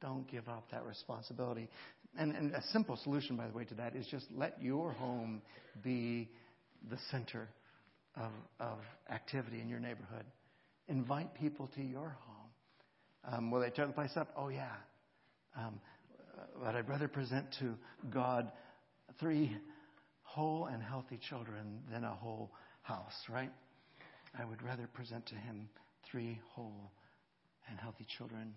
[0.00, 1.68] Don't give up that responsibility.
[2.16, 5.42] And, and a simple solution, by the way, to that is just let your home
[5.82, 6.28] be
[6.90, 7.48] the center
[8.16, 8.78] of, of
[9.10, 10.24] activity in your neighborhood.
[10.88, 13.34] Invite people to your home.
[13.34, 14.28] Um, will they tear the place up?
[14.36, 14.72] Oh, yeah.
[15.56, 15.80] Um,
[16.62, 17.74] but I'd rather present to
[18.10, 18.50] God
[19.18, 19.56] three
[20.22, 22.50] whole and healthy children than a whole
[22.82, 23.50] house, right?
[24.38, 25.68] I would rather present to Him
[26.10, 26.92] three whole
[27.68, 28.54] and healthy children.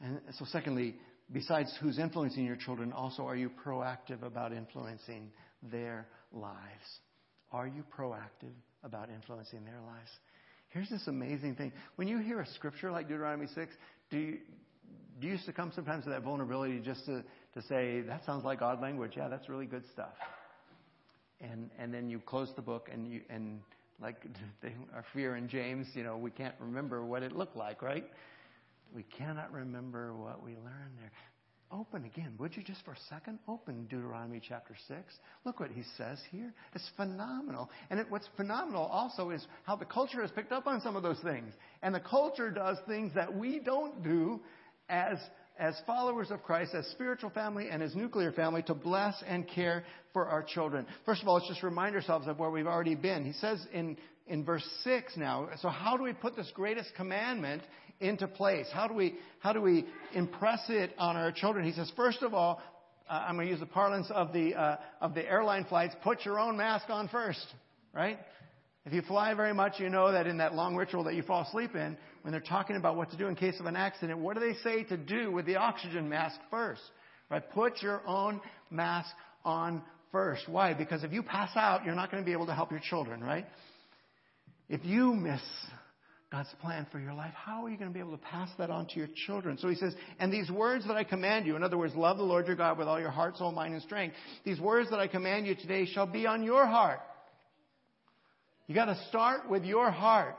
[0.00, 0.96] And so, secondly,
[1.32, 5.30] besides who's influencing your children, also are you proactive about influencing
[5.62, 6.56] their lives?
[7.52, 10.10] Are you proactive about influencing their lives?
[10.68, 11.72] Here's this amazing thing.
[11.96, 13.72] When you hear a scripture like Deuteronomy 6,
[14.10, 14.38] do you,
[15.22, 17.22] do you succumb sometimes to that vulnerability just to,
[17.54, 19.12] to say, that sounds like odd language?
[19.16, 20.12] Yeah, that's really good stuff.
[21.40, 23.60] And, and then you close the book and you, and
[24.00, 24.16] like
[24.94, 28.04] our fear in James, you know, we can't remember what it looked like, right?
[28.94, 31.12] We cannot remember what we learned there.
[31.70, 33.38] Open again, would you just for a second?
[33.48, 35.00] Open Deuteronomy chapter 6.
[35.46, 36.52] Look what he says here.
[36.74, 37.70] It's phenomenal.
[37.88, 41.02] And it, what's phenomenal also is how the culture has picked up on some of
[41.02, 41.54] those things.
[41.80, 44.40] And the culture does things that we don't do
[44.92, 45.18] as,
[45.58, 49.84] as followers of Christ, as spiritual family and as nuclear family to bless and care
[50.12, 50.86] for our children.
[51.06, 53.24] First of all, let's just remind ourselves of where we've already been.
[53.24, 57.62] He says in, in verse 6 now, so how do we put this greatest commandment
[58.00, 58.66] into place?
[58.72, 61.64] How do we, how do we impress it on our children?
[61.64, 62.60] He says, first of all,
[63.08, 66.24] uh, I'm going to use the parlance of the, uh, of the airline flights, put
[66.24, 67.46] your own mask on first,
[67.94, 68.18] right?
[68.84, 71.42] If you fly very much, you know that in that long ritual that you fall
[71.42, 74.34] asleep in, when they're talking about what to do in case of an accident, what
[74.34, 76.82] do they say to do with the oxygen mask first?
[77.30, 77.42] Right?
[77.52, 79.10] Put your own mask
[79.44, 79.82] on
[80.12, 80.48] first.
[80.48, 80.74] Why?
[80.74, 83.20] Because if you pass out, you're not going to be able to help your children,
[83.22, 83.46] right?
[84.68, 85.40] If you miss
[86.30, 88.70] God's plan for your life, how are you going to be able to pass that
[88.70, 89.58] on to your children?
[89.58, 92.22] So he says, and these words that I command you, in other words, love the
[92.22, 95.08] Lord your God with all your heart, soul, mind, and strength, these words that I
[95.08, 97.00] command you today shall be on your heart.
[98.66, 100.36] You got to start with your heart.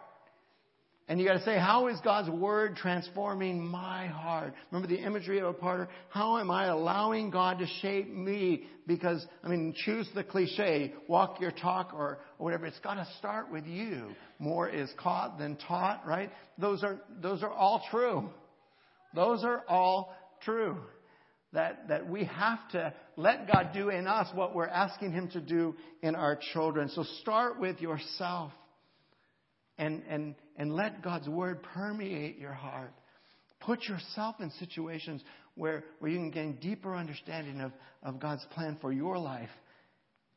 [1.10, 4.54] And you got to say, how is God's word transforming my heart?
[4.72, 5.90] Remember the imagery of a potter?
[6.08, 8.64] How am I allowing God to shape me?
[8.88, 12.66] Because, I mean, choose the cliche, walk your talk or, or whatever.
[12.66, 14.12] It's got to start with you.
[14.40, 16.32] More is caught than taught, right?
[16.58, 18.30] Those are, those are all true.
[19.14, 20.78] Those are all true.
[21.52, 25.42] That, that we have to let God do in us what we're asking Him to
[25.42, 26.90] do in our children.
[26.90, 28.54] So start with yourself
[29.78, 32.94] and, and, and let God's word permeate your heart.
[33.60, 35.22] Put yourself in situations
[35.56, 39.50] where, where you can gain deeper understanding of, of God's plan for your life.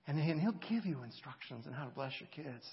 [0.06, 2.64] And then he'll give you instructions on how to bless your kids.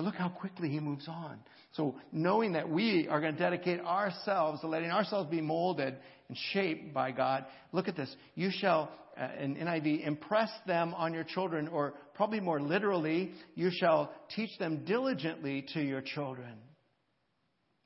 [0.00, 1.40] But look how quickly he moves on.
[1.72, 5.94] So knowing that we are going to dedicate ourselves to letting ourselves be molded
[6.28, 8.10] and shaped by God, look at this.
[8.34, 13.70] You shall, uh, in NIV, impress them on your children, or probably more literally, you
[13.70, 16.54] shall teach them diligently to your children.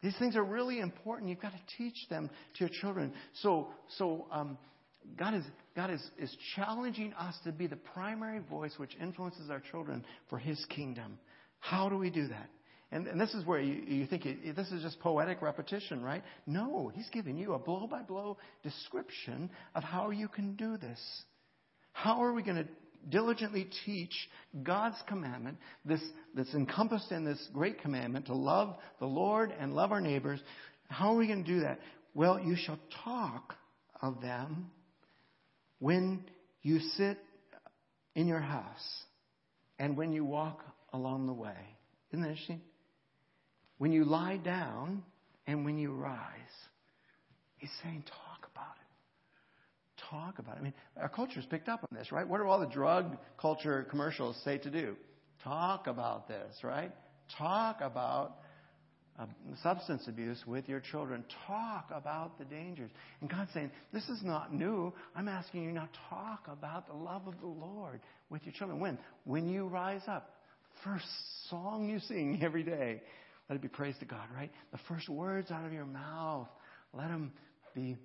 [0.00, 1.31] These things are really important.
[1.31, 3.12] You've got to teach them to your children.
[3.42, 4.57] So, so um,
[5.18, 9.61] God is God is, is challenging us to be the primary voice which influences our
[9.72, 11.18] children for His kingdom.
[11.64, 12.50] How do we do that?
[12.92, 16.22] And, and this is where you, you think it, this is just poetic repetition, right?
[16.46, 21.00] No, He's giving you a blow by blow description of how you can do this.
[21.92, 22.68] How are we going to
[23.09, 24.12] diligently teach
[24.62, 26.03] God's commandment, this,
[26.35, 30.40] that's encompassed in this great commandment to love the Lord and love our neighbors?
[30.90, 31.81] How are we going to do that?
[32.12, 33.55] Well, you shall talk
[34.03, 34.70] of them
[35.79, 36.24] when
[36.61, 37.16] you sit
[38.14, 39.03] in your house
[39.79, 40.61] and when you walk
[40.94, 41.57] along the way.
[42.12, 42.61] Isn't that interesting?
[43.78, 45.02] When you lie down
[45.46, 46.18] and when you rise.
[47.57, 50.02] He's saying, talk about it.
[50.11, 50.61] Talk about it.
[50.61, 52.26] I mean, our culture's picked up on this, right?
[52.26, 54.96] What do all the drug culture commercials say to do?
[55.42, 56.92] Talk about this, right?
[57.37, 58.37] Talk about
[59.18, 59.26] uh,
[59.62, 61.24] substance abuse with your children.
[61.46, 62.90] Talk about the dangers.
[63.20, 64.92] And God's saying, This is not new.
[65.14, 68.80] I'm asking you now, talk about the love of the Lord with your children.
[68.80, 68.98] When?
[69.24, 70.34] When you rise up.
[70.85, 71.07] First
[71.51, 73.03] song you sing every day.
[73.49, 74.51] Let it be praise to God, right?
[74.73, 76.49] The first words out of your mouth,
[76.92, 77.33] let them
[77.75, 77.97] be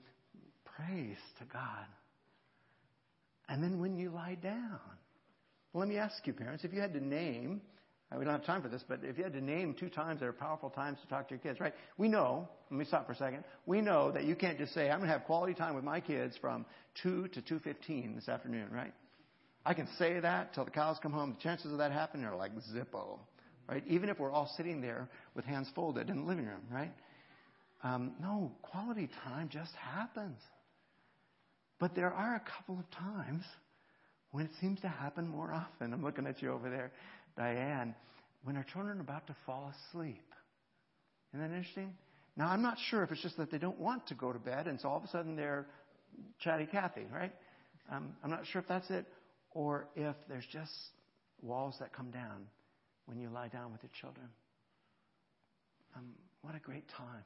[0.76, 1.86] praise to God.
[3.48, 4.80] And then when you lie down,
[5.74, 7.62] let me ask you, parents, if you had to name
[8.12, 10.20] uh, we don't have time for this, but if you had to name two times
[10.20, 11.74] that are powerful times to talk to your kids, right?
[11.98, 13.44] We know, let me stop for a second.
[13.65, 16.00] We know that you can't just say, I'm going to have quality time with my
[16.00, 16.65] kids from
[17.04, 18.94] 2 to 2.15 this afternoon, right?
[19.65, 21.36] I can say that till the cows come home.
[21.38, 23.19] The chances of that happening are like zippo,
[23.67, 23.84] right?
[23.88, 26.91] Even if we're all sitting there with hands folded in the living room, right?
[27.84, 30.39] Um, no, quality time just happens.
[31.80, 33.43] But there are a couple of times
[34.32, 35.93] when it seems to happen more often.
[35.93, 36.91] I'm looking at you over there.
[37.38, 37.95] Diane,
[38.43, 40.24] when our children are about to fall asleep.
[41.34, 41.93] Isn't that interesting?
[42.36, 44.67] Now, I'm not sure if it's just that they don't want to go to bed,
[44.67, 45.67] and so all of a sudden they're
[46.39, 47.34] chatty Cathy, right?
[47.91, 49.06] Um, I'm not sure if that's it,
[49.52, 50.72] or if there's just
[51.42, 52.48] walls that come down
[53.06, 54.28] when you lie down with your children.
[55.96, 56.06] Um,
[56.42, 57.24] what a great time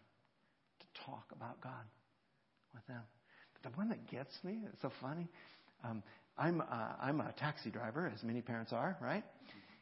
[0.80, 1.86] to talk about God
[2.74, 3.02] with them.
[3.54, 5.28] But the one that gets me, it's so funny.
[5.84, 6.02] Um,
[6.38, 9.24] I'm, uh, I'm a taxi driver, as many parents are, right?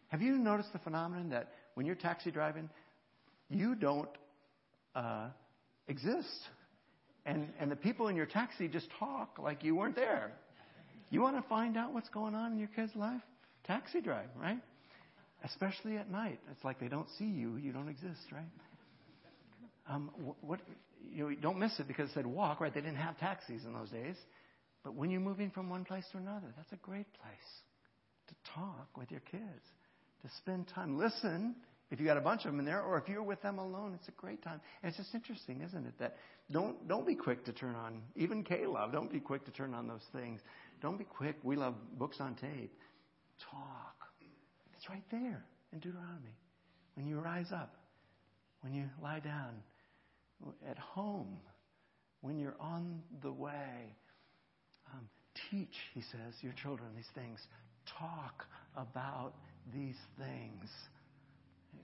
[0.08, 2.70] Have you noticed the phenomenon that when you're taxi driving,
[3.50, 4.10] you don't
[4.96, 5.28] uh,
[5.88, 6.28] exist?
[7.26, 10.32] And, and the people in your taxi just talk like you weren't there.
[11.12, 13.22] You want to find out what's going on in your kid's life?
[13.66, 14.60] Taxi drive, right?
[15.44, 16.40] Especially at night.
[16.50, 18.50] It's like they don't see you, you don't exist, right?
[19.90, 20.10] Um,
[20.42, 20.62] what,
[21.14, 22.74] you know, don't miss it because it said walk, right?
[22.74, 24.16] They didn't have taxis in those days.
[24.84, 27.52] But when you're moving from one place to another, that's a great place
[28.30, 29.44] to talk with your kids
[30.24, 30.98] to spend time.
[30.98, 31.56] Listen
[31.92, 33.94] if you got a bunch of them in there, or if you're with them alone,
[33.94, 34.62] it's a great time.
[34.82, 35.94] And it's just interesting, isn't it?
[36.00, 36.16] That
[36.50, 38.94] don't don't be quick to turn on even love.
[38.94, 40.40] Don't be quick to turn on those things.
[40.82, 41.36] Don't be quick.
[41.44, 42.74] We love books on tape.
[43.52, 43.96] Talk.
[44.76, 46.36] It's right there in Deuteronomy.
[46.96, 47.76] When you rise up,
[48.62, 49.56] when you lie down,
[50.70, 51.38] at home,
[52.22, 53.96] when you're on the way.
[54.94, 55.08] Um,
[55.50, 57.40] teach, he says, your children these things.
[58.00, 59.34] Talk about
[59.74, 60.70] these things.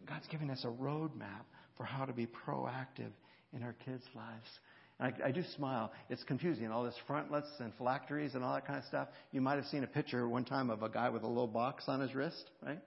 [0.08, 3.12] God's giving us a roadmap for how to be proactive
[3.54, 4.48] in our kids' lives.
[5.00, 5.92] I, I, do smile.
[6.10, 6.72] It's confusing.
[6.72, 9.10] All this frontlets and phylacteries and all that kind of stuff.
[9.32, 11.84] You might have seen a picture one time of a guy with a little box
[11.88, 12.80] on his wrist, right?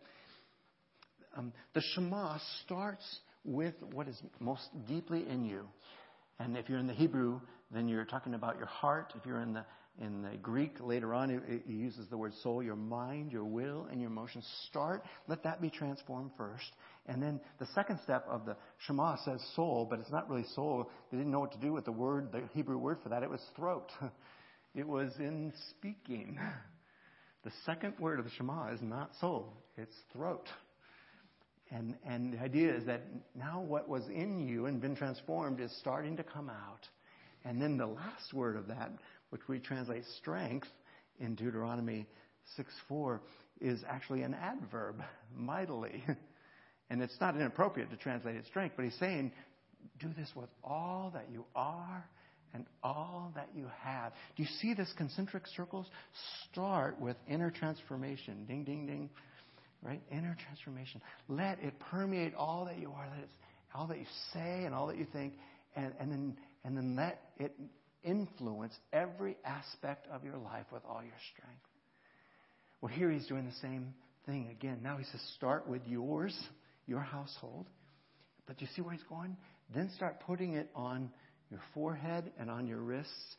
[1.37, 5.62] Um, the Shema starts with what is most deeply in you.
[6.40, 9.12] And if you're in the Hebrew, then you're talking about your heart.
[9.16, 9.64] If you're in the
[10.01, 14.01] in the Greek, later on, it, uses the word soul, your mind, your will, and
[14.01, 14.47] your emotions.
[14.69, 16.73] Start, let that be transformed first.
[17.07, 20.91] And then the second step of the Shema says soul, but it's not really soul.
[21.11, 23.23] They didn't know what to do with the word, the Hebrew word for that.
[23.23, 23.91] It was throat.
[24.73, 26.39] It was in speaking.
[27.43, 30.47] The second word of the Shema is not soul, it's throat.
[31.73, 33.03] And, and the idea is that
[33.35, 36.87] now what was in you and been transformed is starting to come out.
[37.45, 38.93] And then the last word of that
[39.31, 40.68] which we translate strength
[41.18, 42.07] in Deuteronomy
[42.59, 43.20] 6:4,
[43.61, 45.03] is actually an adverb,
[45.37, 46.03] mightily.
[46.91, 49.33] and it's not inappropriate to translate it strength, but he's saying,
[49.99, 52.05] do this with all that you are
[52.53, 54.12] and all that you have.
[54.37, 55.87] Do you see this concentric circles?
[56.51, 58.45] Start with inner transformation.
[58.47, 59.11] Ding, ding, ding.
[59.83, 60.03] Right?
[60.11, 61.01] Inner transformation.
[61.28, 63.31] Let it permeate all that you are, let it,
[63.74, 65.35] all that you say and all that you think,
[65.76, 67.55] and, and, then, and then let it
[68.05, 71.62] influence every aspect of your life with all your strength.
[72.80, 73.94] Well, here he's doing the same
[74.26, 74.78] thing again.
[74.82, 76.36] Now he says, start with yours,
[76.86, 77.66] your household.
[78.46, 79.36] But you see where he's going?
[79.74, 81.11] Then start putting it on
[81.51, 83.36] your forehead and on your wrists.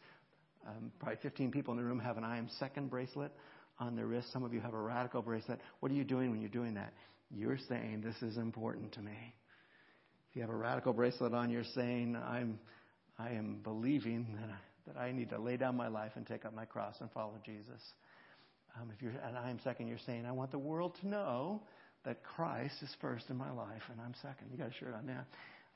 [0.67, 3.31] Um, probably 15 people in the room have an I am second bracelet
[3.79, 4.31] on their wrist.
[4.31, 5.59] Some of you have a radical bracelet.
[5.79, 6.93] What are you doing when you're doing that?
[7.31, 9.33] You're saying, This is important to me.
[10.29, 12.59] If you have a radical bracelet on, you're saying, I'm,
[13.21, 16.45] I am believing that I, that I need to lay down my life and take
[16.45, 17.81] up my cross and follow Jesus.
[18.79, 21.61] Um, if you're and I am second, you're saying, I want the world to know
[22.05, 24.47] that Christ is first in my life and I'm second.
[24.51, 25.25] You got a shirt on there.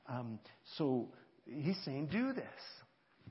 [0.08, 0.38] Um,
[0.76, 1.08] so
[1.44, 2.44] he's saying, do this.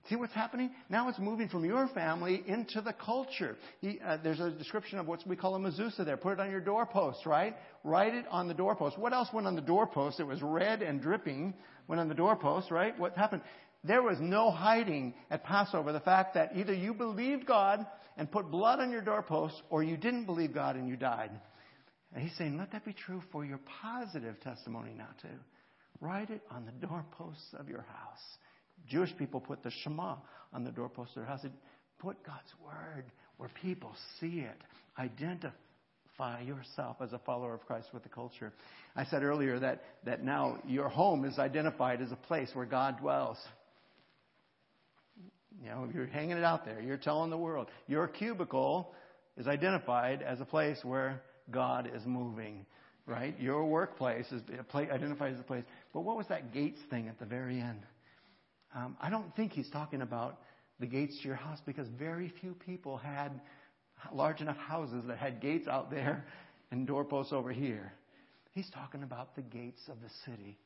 [0.10, 0.70] See what's happening?
[0.90, 3.56] Now it's moving from your family into the culture.
[3.82, 6.18] He, uh, there's a description of what we call a mezuzah there.
[6.18, 7.56] Put it on your doorpost, right?
[7.84, 9.00] Write it on the doorpost.
[9.00, 10.20] What else went on the doorpost?
[10.20, 11.56] It was red and dripping.
[11.88, 12.98] Went on the doorpost, right?
[13.00, 13.42] What happened?
[13.88, 17.86] There was no hiding at Passover the fact that either you believed God
[18.18, 21.32] and put blood on your doorpost or you didn't believe God and you died.
[22.14, 25.38] And he's saying, let that be true for your positive testimony now, too.
[26.02, 28.24] Write it on the doorposts of your house.
[28.88, 30.16] Jewish people put the Shema
[30.54, 31.46] on the doorposts of their house.
[32.00, 33.06] Put God's word
[33.38, 34.58] where people see it.
[34.98, 38.54] Identify yourself as a follower of Christ with the culture.
[38.96, 43.00] I said earlier that, that now your home is identified as a place where God
[43.00, 43.38] dwells.
[45.62, 46.82] You know, you're hanging it out there.
[46.82, 47.68] You're telling the world.
[47.88, 48.94] Your cubicle
[49.38, 52.66] is identified as a place where God is moving,
[53.06, 53.40] right?
[53.40, 54.42] Your workplace is
[54.74, 55.64] identified as a place.
[55.94, 57.82] But what was that gates thing at the very end?
[58.76, 60.40] Um, I don't think he's talking about
[60.80, 63.40] the gates to your house because very few people had
[64.14, 66.26] large enough houses that had gates out there
[66.72, 67.94] and doorposts over here.
[68.52, 70.58] He's talking about the gates of the city.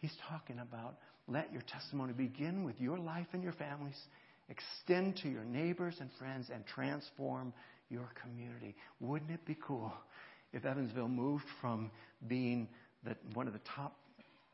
[0.00, 0.96] He's talking about
[1.28, 3.98] let your testimony begin with your life and your families,
[4.48, 7.52] extend to your neighbors and friends, and transform
[7.88, 8.76] your community.
[9.00, 9.92] Wouldn't it be cool
[10.52, 11.90] if Evansville moved from
[12.28, 12.68] being
[13.04, 13.96] the, one of the top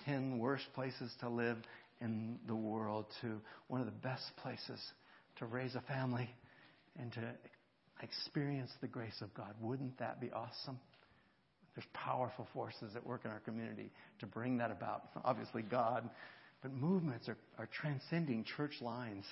[0.06, 1.58] 10 worst places to live
[2.00, 4.80] in the world to one of the best places
[5.36, 6.28] to raise a family
[6.98, 7.20] and to
[8.02, 9.54] experience the grace of God?
[9.60, 10.78] Wouldn't that be awesome?
[11.74, 15.04] There's powerful forces at work in our community to bring that about.
[15.24, 16.08] Obviously, God
[16.62, 19.24] but movements are, are transcending church lines.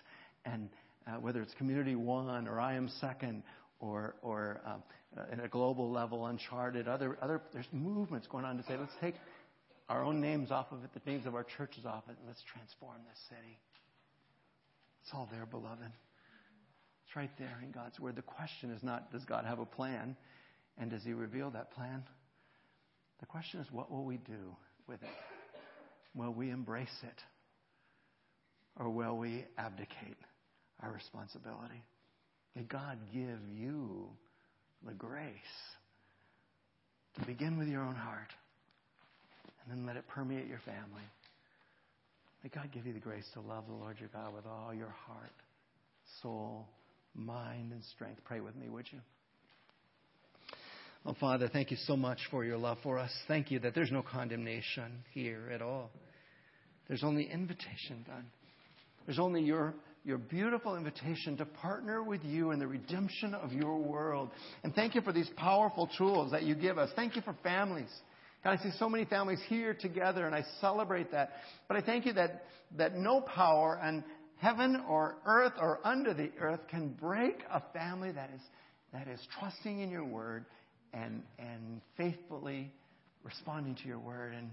[0.45, 0.69] And
[1.07, 3.43] uh, whether it's Community One or I Am Second
[3.79, 8.63] or, or uh, at a global level, Uncharted, other, other, there's movements going on to
[8.65, 9.15] say, let's take
[9.89, 12.43] our own names off of it, the names of our churches off it, and let's
[12.53, 13.59] transform this city.
[15.03, 15.91] It's all there, beloved.
[17.07, 18.15] It's right there in God's Word.
[18.17, 20.17] The question is not, does God have a plan?
[20.79, 22.05] And does He reveal that plan?
[23.21, 24.57] The question is, what will we do
[24.87, 25.09] with it?
[26.15, 27.23] Will we embrace it?
[28.79, 30.17] Or will we abdicate
[30.83, 31.85] our responsibility?
[32.57, 34.09] May God give you
[34.87, 35.33] the grace
[37.19, 38.33] to begin with your own heart
[39.63, 41.05] and then let it permeate your family.
[42.43, 44.95] May God give you the grace to love the Lord your God with all your
[45.07, 45.33] heart,
[46.23, 46.67] soul,
[47.15, 48.23] mind, and strength.
[48.25, 48.99] Pray with me, would you?
[51.07, 53.11] Oh, Father, thank you so much for your love for us.
[53.27, 55.91] Thank you that there's no condemnation here at all.
[56.89, 58.27] There's only invitation done.
[59.07, 59.73] There's only your,
[60.05, 64.29] your beautiful invitation to partner with you in the redemption of your world.
[64.63, 66.91] And thank you for these powerful tools that you give us.
[66.95, 67.89] Thank you for families.
[68.45, 71.31] God, I see so many families here together, and I celebrate that.
[71.67, 72.45] But I thank you that,
[72.77, 74.05] that no power in
[74.37, 78.41] heaven or earth or under the earth can break a family that is,
[78.93, 80.45] that is trusting in your word
[80.93, 82.73] and, and faithfully
[83.23, 84.35] responding to your word.
[84.35, 84.51] And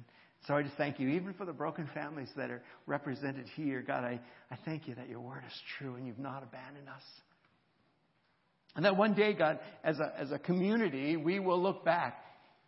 [0.47, 3.81] so I just thank you, even for the broken families that are represented here.
[3.81, 4.19] God, I,
[4.51, 7.03] I thank you that your word is true and you've not abandoned us.
[8.75, 12.23] And that one day, God, as a, as a community, we will look back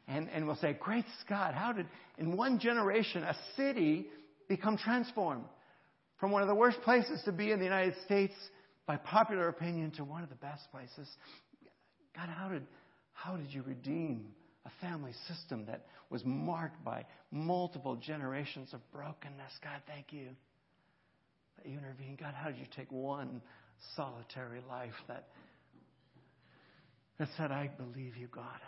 [0.08, 1.86] and, and we'll say, Great Scott, how did,
[2.18, 4.08] in one generation, a city
[4.48, 5.46] become transformed
[6.20, 8.34] from one of the worst places to be in the United States
[8.88, 11.08] by popular opinion to one of the best places?
[12.16, 12.64] God, how did,
[13.24, 14.26] how did you redeem
[14.66, 19.52] a family system that was marked by multiple generations of brokenness?
[19.64, 20.30] God, thank you
[21.58, 22.18] that you intervened.
[22.18, 23.42] God, how did you take one
[23.96, 25.28] solitary life that,
[27.18, 28.60] that said, I believe you, God.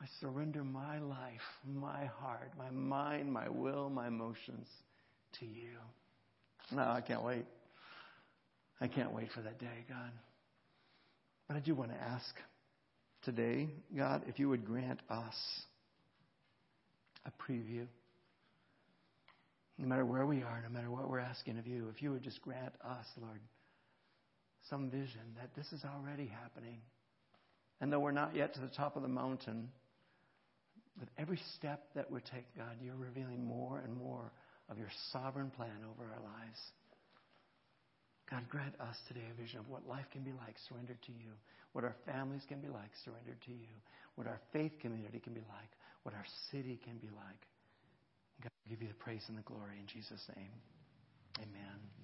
[0.00, 4.66] I surrender my life, my heart, my mind, my will, my emotions
[5.38, 5.76] to you.
[6.72, 7.44] No, I can't wait.
[8.80, 10.10] I can't wait for that day, God.
[11.46, 12.34] But I do want to ask
[13.22, 15.34] today, God, if you would grant us
[17.24, 17.86] a preview.
[19.78, 22.22] No matter where we are, no matter what we're asking of you, if you would
[22.22, 23.40] just grant us, Lord,
[24.70, 26.80] some vision that this is already happening.
[27.80, 29.68] And though we're not yet to the top of the mountain,
[31.00, 34.30] with every step that we take, God, you're revealing more and more
[34.68, 36.58] of your sovereign plan over our lives.
[38.32, 41.36] God, grant us today a vision of what life can be like surrendered to you,
[41.76, 43.68] what our families can be like surrendered to you,
[44.16, 45.68] what our faith community can be like,
[46.02, 47.42] what our city can be like.
[48.40, 50.56] God, give you the praise and the glory in Jesus' name.
[51.44, 52.01] Amen.